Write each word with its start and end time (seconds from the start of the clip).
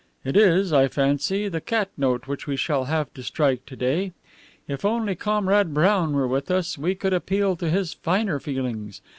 It 0.25 0.35
is, 0.35 0.73
I 0.73 0.87
fancy, 0.87 1.47
the 1.47 1.61
cat 1.61 1.89
note 1.95 2.25
which 2.25 2.47
we 2.47 2.55
shall 2.55 2.85
have 2.85 3.13
to 3.13 3.21
strike 3.21 3.67
to 3.67 3.75
day. 3.75 4.13
If 4.67 4.83
only 4.83 5.13
Comrade 5.13 5.75
Brown 5.75 6.13
were 6.13 6.27
with 6.27 6.49
us, 6.49 6.75
we 6.75 6.95
could 6.95 7.13
appeal 7.13 7.55
to 7.57 7.69
his 7.69 7.93
finer 7.93 8.39
feelings. 8.39 9.01